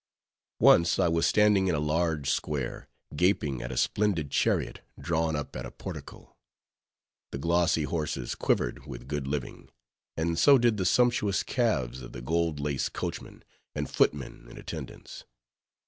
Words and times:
Once 0.59 0.97
I 0.97 1.07
was 1.09 1.27
standing 1.27 1.67
in 1.67 1.75
a 1.75 1.79
large 1.79 2.31
square, 2.31 2.87
gaping 3.15 3.61
at 3.61 3.71
a 3.71 3.77
splendid 3.77 4.31
chariot 4.31 4.81
drawn 4.99 5.35
up 5.35 5.55
at 5.55 5.63
a 5.63 5.69
portico. 5.69 6.35
The 7.31 7.37
glossy 7.37 7.83
horses 7.83 8.33
quivered 8.33 8.87
with 8.87 9.07
good 9.07 9.27
living, 9.27 9.69
and 10.17 10.39
so 10.39 10.57
did 10.57 10.77
the 10.77 10.85
sumptuous 10.87 11.43
calves 11.43 12.01
of 12.01 12.13
the 12.13 12.21
gold 12.23 12.59
laced 12.59 12.93
coachman 12.93 13.43
and 13.75 13.87
footmen 13.87 14.47
in 14.49 14.57
attendance. 14.57 15.23